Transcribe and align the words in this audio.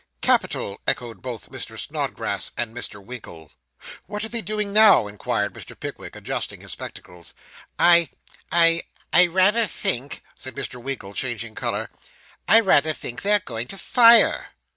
'Capital!' 0.21 0.81
echoed 0.87 1.21
both 1.21 1.51
Mr. 1.51 1.77
Snodgrass 1.77 2.51
and 2.57 2.75
Mr. 2.75 3.05
Winkle. 3.05 3.51
'What 4.07 4.23
are 4.25 4.29
they 4.29 4.41
doing 4.41 4.73
now?' 4.73 5.05
inquired 5.05 5.53
Mr. 5.53 5.79
Pickwick, 5.79 6.15
adjusting 6.15 6.61
his 6.61 6.71
spectacles. 6.71 7.35
'I 7.77 8.09
I 8.51 8.81
rather 9.29 9.67
think,' 9.67 10.23
said 10.33 10.55
Mr. 10.55 10.81
Winkle, 10.81 11.13
changing 11.13 11.53
colour 11.53 11.87
'I 12.47 12.61
rather 12.61 12.93
think 12.93 13.21
they're 13.21 13.41
going 13.41 13.67
to 13.67 13.77
fire. 13.77 14.53